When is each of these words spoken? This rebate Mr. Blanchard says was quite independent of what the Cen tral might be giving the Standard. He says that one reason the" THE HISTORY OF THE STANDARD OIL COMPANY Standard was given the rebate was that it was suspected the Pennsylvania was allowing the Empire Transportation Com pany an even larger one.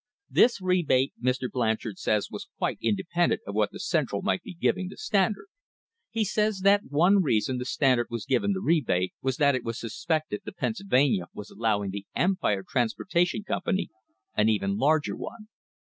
This 0.31 0.59
rebate 0.59 1.13
Mr. 1.21 1.47
Blanchard 1.47 1.99
says 1.99 2.29
was 2.31 2.47
quite 2.57 2.79
independent 2.81 3.41
of 3.45 3.53
what 3.53 3.69
the 3.71 3.79
Cen 3.79 4.07
tral 4.07 4.23
might 4.23 4.41
be 4.41 4.55
giving 4.55 4.87
the 4.87 4.97
Standard. 4.97 5.45
He 6.09 6.25
says 6.25 6.61
that 6.61 6.81
one 6.89 7.21
reason 7.21 7.57
the" 7.59 7.59
THE 7.59 7.59
HISTORY 7.59 7.59
OF 7.59 7.59
THE 7.59 7.65
STANDARD 7.65 8.07
OIL 8.07 8.07
COMPANY 8.07 8.07
Standard 8.07 8.07
was 8.09 8.25
given 8.25 8.53
the 8.53 8.61
rebate 8.61 9.13
was 9.21 9.37
that 9.37 9.53
it 9.55 9.63
was 9.63 9.79
suspected 9.79 10.41
the 10.43 10.53
Pennsylvania 10.53 11.27
was 11.35 11.51
allowing 11.51 11.91
the 11.91 12.07
Empire 12.15 12.63
Transportation 12.67 13.43
Com 13.47 13.61
pany 13.67 13.89
an 14.33 14.49
even 14.49 14.75
larger 14.75 15.15
one. 15.15 15.49